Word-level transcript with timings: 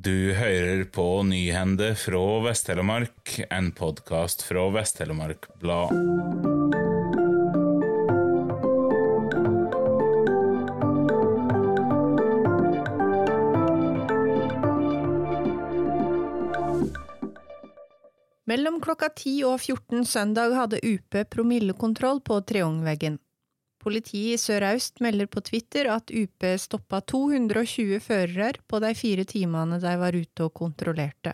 Du 0.00 0.32
hører 0.34 0.84
på 0.84 1.22
Nyhende 1.26 1.88
fra 1.98 2.20
Vest-Telemark, 2.44 3.32
en 3.50 3.72
podkast 3.74 4.44
fra 4.46 4.68
Vest-Telemark 4.70 5.48
Blad. 5.58 5.90
Mellom 18.46 18.78
klokka 18.80 19.10
10 19.16 19.34
og 19.50 19.58
14 19.58 20.06
søndag 20.06 20.54
hadde 20.54 20.78
UP 20.86 21.24
promillekontroll 21.34 22.22
på 22.22 22.38
Treongveggen. 22.46 23.18
Politiet 23.88 24.34
i 24.34 24.36
Sør-Aust 24.36 25.00
melder 25.00 25.30
på 25.32 25.40
Twitter 25.40 25.86
at 25.88 26.10
UP 26.12 26.44
stoppa 26.60 26.98
220 27.08 28.02
førere 28.04 28.58
på 28.68 28.80
de 28.84 28.90
fire 28.92 29.24
timene 29.24 29.78
de 29.80 29.92
var 29.96 30.12
ute 30.12 30.44
og 30.44 30.52
kontrollerte. 30.60 31.32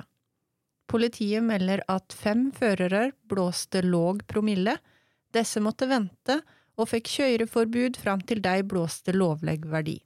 Politiet 0.86 1.42
melder 1.42 1.82
at 1.90 2.14
fem 2.14 2.52
førere 2.54 3.08
blåste 3.26 3.82
låg 3.82 4.20
promille, 4.30 4.76
disse 5.34 5.58
måtte 5.64 5.88
vente 5.90 6.36
og 6.78 6.92
fikk 6.92 7.10
kjøreforbud 7.16 7.98
fram 7.98 8.22
til 8.22 8.38
de 8.44 8.62
blåste 8.62 9.16
lovlig 9.16 9.56
verdi. 9.72 9.96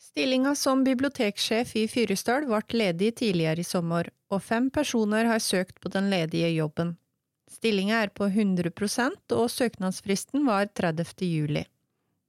Stillinga 0.00 0.54
som 0.56 0.86
biblioteksjef 0.88 1.74
i 1.76 1.84
Fyresdal 1.92 2.48
ble 2.48 2.62
ledig 2.72 3.12
tidligere 3.20 3.60
i 3.60 3.68
sommer, 3.68 4.08
og 4.32 4.40
fem 4.40 4.72
personer 4.72 5.28
har 5.28 5.44
søkt 5.44 5.76
på 5.84 5.92
den 5.92 6.08
ledige 6.08 6.54
jobben. 6.54 6.96
Stillinga 7.52 8.00
er 8.00 8.16
på 8.16 8.32
100 8.32 8.72
og 9.36 9.50
søknadsfristen 9.52 10.48
var 10.48 10.72
30. 10.72 11.28
juli. 11.28 11.66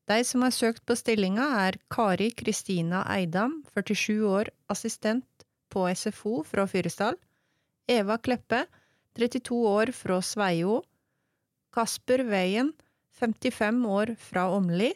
De 0.10 0.24
som 0.28 0.44
har 0.44 0.52
søkt 0.52 0.84
på 0.86 0.96
stillinga, 1.00 1.46
er 1.68 1.78
Kari 1.94 2.32
Kristina 2.36 3.06
Eidam, 3.16 3.62
47 3.72 4.26
år, 4.28 4.50
assistent 4.68 5.46
på 5.72 5.86
SFO 5.96 6.42
fra 6.44 6.66
Fyresdal, 6.68 7.16
Eva 7.88 8.18
Kleppe, 8.20 8.66
32 9.16 9.60
år, 9.70 9.94
fra 9.96 10.20
Sveio, 10.22 10.82
Kasper 11.74 12.26
Veien, 12.28 12.74
55 13.20 13.86
år, 13.88 14.16
fra 14.20 14.50
Åmli, 14.52 14.92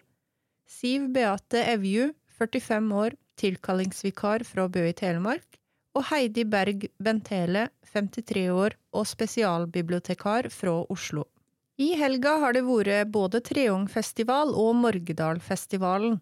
Siv 0.68 1.08
Beate 1.16 1.64
Evju, 1.72 2.12
45 2.38 2.92
år, 2.96 3.16
tilkallingsvikar 3.40 4.44
fra 4.44 4.68
Bø 4.68 4.84
i 4.90 4.96
Telemark, 4.98 5.62
og 5.96 6.04
Heidi 6.12 6.44
Berg 6.44 6.84
Bentele, 7.00 7.70
53 7.94 8.50
år, 8.52 8.76
og 8.92 9.08
spesialbibliotekar 9.08 10.52
fra 10.52 10.82
Oslo. 10.92 11.24
I 11.78 11.92
helga 11.94 12.32
har 12.42 12.56
det 12.58 12.64
vært 12.66 13.12
både 13.14 13.38
Treungfestival 13.46 14.56
og 14.58 14.72
Morgedalfestivalen. 14.82 16.16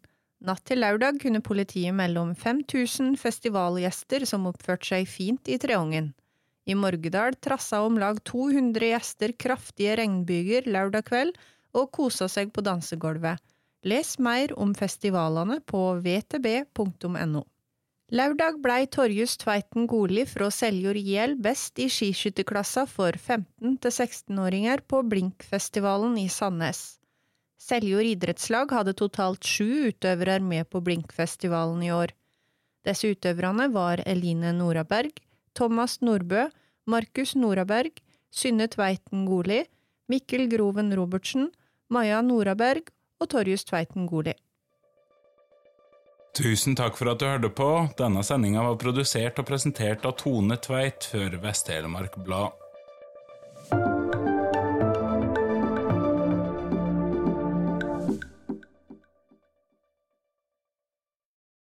Natt 0.44 0.66
til 0.68 0.82
lørdag 0.84 1.22
kunne 1.22 1.40
politiet 1.40 1.96
melde 1.96 2.20
om 2.20 2.34
5000 2.36 3.14
festivalgjester 3.22 4.26
som 4.28 4.50
oppførte 4.50 4.90
seg 4.90 5.08
fint 5.08 5.48
i 5.48 5.56
Treungen. 5.64 6.12
I 6.68 6.76
Morgedal 6.76 7.38
trassa 7.40 7.80
om 7.88 7.96
lag 8.02 8.20
200 8.28 8.90
gjester 8.92 9.32
kraftige 9.40 9.96
regnbyger 10.02 10.68
lørdag 10.68 11.08
kveld 11.08 11.40
og 11.72 11.88
kosa 11.96 12.28
seg 12.28 12.52
på 12.52 12.66
dansegulvet. 12.66 13.40
Les 13.88 14.16
mer 14.20 14.52
om 14.60 14.76
festivalene 14.76 15.62
på 15.64 15.88
vtb.no. 16.04 17.46
Lørdag 18.14 18.60
blei 18.62 18.84
Torjus 18.86 19.32
Tveiten 19.42 19.88
Goli 19.90 20.28
fra 20.30 20.52
Seljord 20.54 21.00
IL 21.00 21.32
best 21.42 21.80
i 21.82 21.88
skiskytterklassa 21.90 22.84
for 22.86 23.18
15- 23.18 23.80
til 23.82 23.90
16-åringer 23.90 24.84
på 24.86 25.00
Blinkfestivalen 25.10 26.14
i 26.22 26.28
Sandnes. 26.30 27.00
Seljord 27.58 28.06
idrettslag 28.06 28.70
hadde 28.70 28.94
totalt 28.94 29.42
sju 29.42 29.90
utøvere 29.90 30.38
med 30.38 30.70
på 30.70 30.84
Blinkfestivalen 30.86 31.82
i 31.82 31.90
år. 31.98 32.14
Disse 32.86 33.10
utøverne 33.10 33.72
var 33.74 34.06
Eline 34.06 34.54
Noraberg, 34.54 35.18
Thomas 35.58 35.98
Nordbø, 36.06 36.46
Markus 36.86 37.34
Noraberg, 37.34 37.98
Synne 38.30 38.70
Tveiten 38.70 39.26
Goli, 39.26 39.64
Mikkel 40.14 40.46
Groven 40.54 40.94
Robertsen, 40.94 41.50
Maja 41.90 42.22
Noraberg 42.22 42.94
og 43.18 43.34
Torjus 43.34 43.66
Tveiten 43.66 44.06
Goli. 44.06 44.38
Tusen 46.36 46.76
takk 46.76 46.98
for 47.00 47.08
at 47.08 47.22
du 47.22 47.30
hørte 47.30 47.48
på. 47.56 47.70
Denne 47.96 48.20
sendinga 48.28 48.66
var 48.66 48.76
produsert 48.82 49.40
og 49.40 49.48
presentert 49.48 50.04
av 50.04 50.18
Tone 50.20 50.58
Tveit 50.60 51.08
for 51.08 51.40
Vest-Telemark 51.40 52.18
Blad. 52.28 52.65